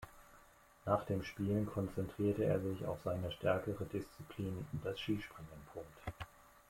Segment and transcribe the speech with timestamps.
[0.87, 5.45] Nach den Spielen konzentrierte er sich auf seine stärkere Disziplin, das Skispringen.